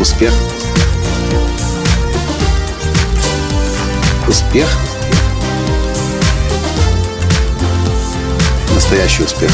[0.00, 0.32] Успех.
[4.26, 4.66] Успех.
[8.74, 9.50] Настоящий успех.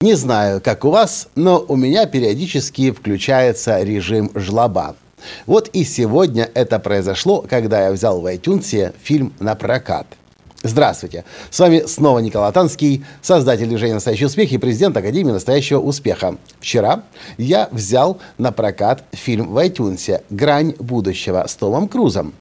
[0.00, 4.96] Не знаю, как у вас, но у меня периодически включается режим жлоба.
[5.44, 10.06] Вот и сегодня это произошло, когда я взял в iTunes фильм на прокат–
[10.66, 11.24] Здравствуйте!
[11.50, 16.38] С вами снова Николай Танский, создатель движения «Настоящий успех» и президент Академии «Настоящего успеха».
[16.58, 17.02] Вчера
[17.36, 22.32] я взял на прокат фильм в iTunes «Грань будущего» с Томом Крузом.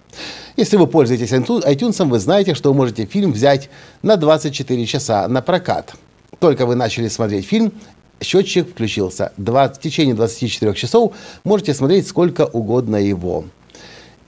[0.55, 3.69] Если вы пользуетесь iTunes, вы знаете, что вы можете фильм взять
[4.03, 5.93] на 24 часа на прокат.
[6.39, 7.73] Только вы начали смотреть фильм,
[8.21, 9.33] счетчик включился.
[9.35, 11.11] в течение 24 часов
[11.43, 13.43] можете смотреть сколько угодно его.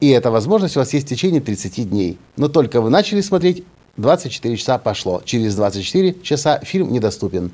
[0.02, 2.18] И эта возможность у вас есть в течение 30 дней.
[2.36, 3.64] Но только вы начали смотреть,
[3.98, 5.22] 24 часа пошло.
[5.26, 7.52] Через 24 часа фильм недоступен.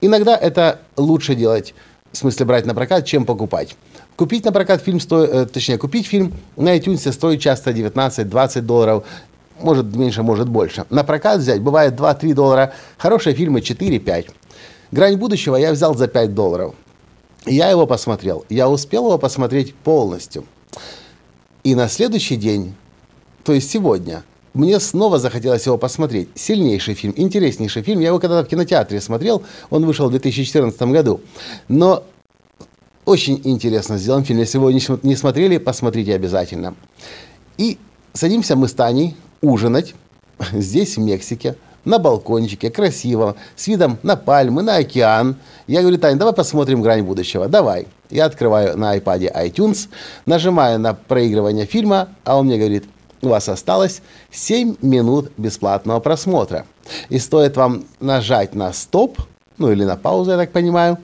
[0.00, 1.74] Иногда это лучше делать,
[2.12, 3.76] в смысле брать на прокат, чем покупать.
[4.16, 9.04] Купить на прокат фильм стоит, э, точнее, купить фильм на iTunes стоит часто 19-20 долларов,
[9.60, 10.84] может меньше, может больше.
[10.90, 14.30] На прокат взять бывает 2-3 доллара, хорошие фильмы 4-5.
[14.90, 16.74] «Грань будущего» я взял за 5 долларов.
[17.46, 18.44] Я его посмотрел.
[18.48, 20.44] Я успел его посмотреть полностью.
[21.62, 22.74] И на следующий день,
[23.44, 26.28] то есть сегодня, мне снова захотелось его посмотреть.
[26.34, 28.00] Сильнейший фильм, интереснейший фильм.
[28.00, 31.20] Я его когда-то в кинотеатре смотрел, он вышел в 2014 году.
[31.68, 32.04] Но
[33.04, 34.40] очень интересно сделан фильм.
[34.40, 36.74] Если вы его не смотрели, посмотрите обязательно.
[37.58, 37.78] И
[38.12, 39.94] садимся мы с Таней ужинать
[40.52, 45.36] здесь, в Мексике, на балкончике, красиво, с видом на пальмы, на океан.
[45.66, 47.48] Я говорю, Таня, давай посмотрим «Грань будущего».
[47.48, 47.86] Давай.
[48.10, 49.88] Я открываю на iPad iTunes,
[50.26, 52.84] нажимаю на проигрывание фильма, а он мне говорит–
[53.22, 56.66] у вас осталось 7 минут бесплатного просмотра.
[57.08, 59.18] И стоит вам нажать на стоп,
[59.58, 60.98] ну или на паузу, я так понимаю,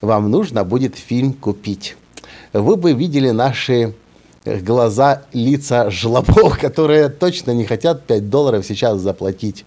[0.00, 1.96] вам нужно будет фильм купить.
[2.52, 3.94] Вы бы видели наши
[4.44, 9.64] глаза, лица жлобов, которые точно не хотят 5 долларов сейчас заплатить.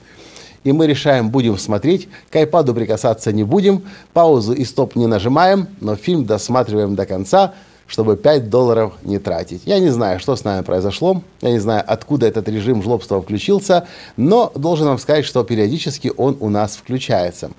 [0.64, 3.84] И мы решаем, будем смотреть, к айпаду прикасаться не будем,
[4.14, 7.54] паузу и стоп не нажимаем, но фильм досматриваем до конца–
[7.88, 9.62] чтобы 5 долларов не тратить.
[9.66, 13.88] Я не знаю, что с нами произошло, я не знаю, откуда этот режим жлобства включился,
[14.18, 17.52] но должен вам сказать, что периодически он у нас включается.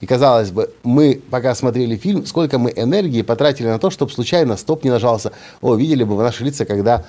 [0.00, 4.56] И казалось бы, мы, пока смотрели фильм, сколько мы энергии потратили на то, чтобы случайно
[4.56, 5.32] стоп не нажался.
[5.60, 7.04] О, видели бы вы наши лица, когда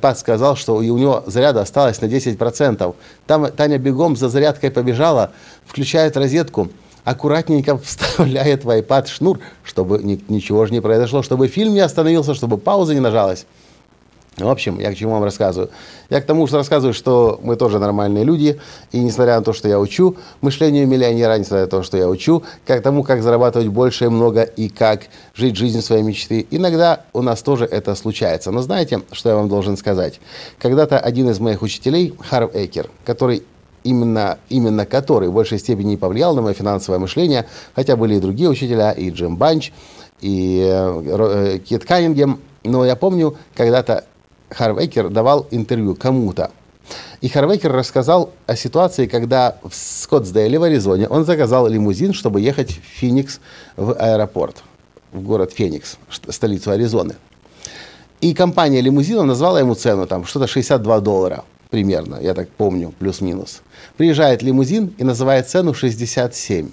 [0.00, 2.94] Пат сказал, что у него заряда осталось на 10%.
[3.26, 5.32] Там Таня бегом за зарядкой побежала,
[5.66, 6.70] включает розетку,
[7.04, 12.34] аккуратненько вставляет в iPad шнур, чтобы ни, ничего же не произошло, чтобы фильм не остановился,
[12.34, 13.46] чтобы пауза не нажалась.
[14.36, 15.70] В общем, я к чему вам рассказываю?
[16.08, 18.58] Я к тому, что рассказываю, что мы тоже нормальные люди,
[18.92, 22.42] и несмотря на то, что я учу мышлению миллионера, несмотря на то, что я учу,
[22.66, 25.02] как тому, как зарабатывать больше и много, и как
[25.34, 28.50] жить жизнь своей мечты, иногда у нас тоже это случается.
[28.50, 30.20] Но знаете, что я вам должен сказать?
[30.58, 33.42] Когда-то один из моих учителей, Харв Экер, который
[33.84, 38.48] именно, именно который в большей степени повлиял на мое финансовое мышление, хотя были и другие
[38.48, 39.72] учителя, и Джим Банч,
[40.20, 44.04] и э, э Кит Каннингем, но я помню, когда-то
[44.50, 46.50] Харвейкер давал интервью кому-то,
[47.20, 52.70] и Харвейкер рассказал о ситуации, когда в Скоттсдейле в Аризоне он заказал лимузин, чтобы ехать
[52.70, 53.40] в Феникс
[53.76, 54.62] в аэропорт,
[55.12, 55.98] в город Феникс,
[56.28, 57.16] столицу Аризоны.
[58.20, 63.62] И компания лимузинов назвала ему цену, там, что-то 62 доллара примерно, я так помню, плюс-минус.
[63.96, 66.68] Приезжает лимузин и называет цену 67.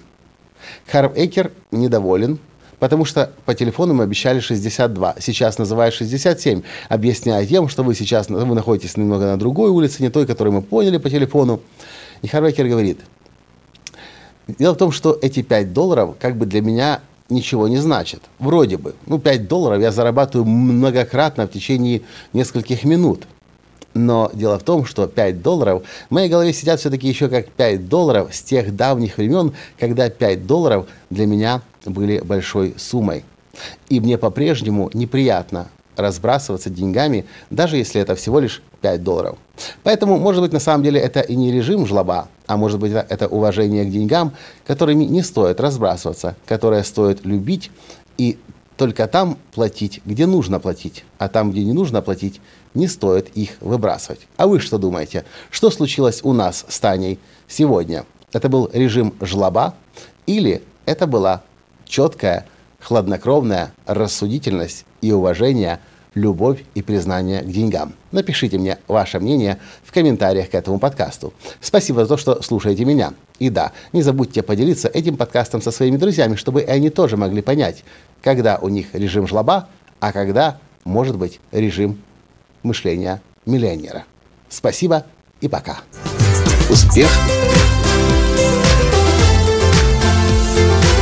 [0.88, 2.40] Харв Экер недоволен,
[2.80, 5.16] потому что по телефону мы обещали 62.
[5.20, 10.10] Сейчас называют 67, объясняя тем, что вы сейчас вы находитесь немного на другой улице, не
[10.10, 11.62] той, которую мы поняли по телефону.
[12.22, 13.00] И Харв Экер говорит,
[14.48, 18.22] дело в том, что эти 5 долларов как бы для меня ничего не значит.
[18.40, 18.96] Вроде бы.
[19.06, 22.02] Ну, 5 долларов я зарабатываю многократно в течение
[22.34, 23.28] нескольких минут.
[23.98, 27.90] Но дело в том, что 5 долларов в моей голове сидят все-таки еще как 5
[27.90, 33.26] долларов с тех давних времен, когда 5 долларов для меня были большой суммой.
[33.90, 39.38] И мне по-прежнему неприятно разбрасываться деньгами, даже если это всего лишь 5 долларов.
[39.82, 43.28] Поэтому, может быть, на самом деле это и не режим жлоба, а может быть, это
[43.28, 44.34] уважение к деньгам,
[44.68, 47.72] которыми не стоит разбрасываться, которые стоит любить
[48.20, 48.38] и
[48.78, 52.40] только там платить, где нужно платить, а там, где не нужно платить,
[52.78, 54.22] не стоит их выбрасывать.
[54.38, 55.26] А вы что думаете?
[55.50, 58.06] Что случилось у нас с Таней сегодня?
[58.32, 59.74] Это был режим жлоба
[60.26, 61.42] или это была
[61.86, 62.46] четкая,
[62.80, 65.80] хладнокровная рассудительность и уважение
[66.14, 67.94] любовь и признание к деньгам.
[68.12, 71.34] Напишите мне ваше мнение в комментариях к этому подкасту.
[71.62, 73.14] Спасибо за то, что слушаете меня.
[73.40, 77.84] И да, не забудьте поделиться этим подкастом со своими друзьями, чтобы они тоже могли понять,
[78.24, 79.68] когда у них режим жлоба,
[80.00, 82.02] а когда, может быть, режим
[82.64, 84.06] мышления миллионера.
[84.50, 85.06] Спасибо
[85.42, 85.80] и пока.
[86.70, 87.10] Успех.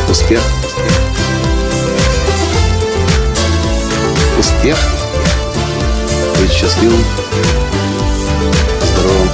[0.09, 0.41] Успех.
[4.39, 4.77] Успех.
[6.39, 7.03] Быть счастливым,
[8.83, 9.29] здоровым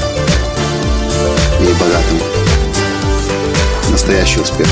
[1.61, 2.19] и богатым.
[3.91, 4.67] Настоящий успех.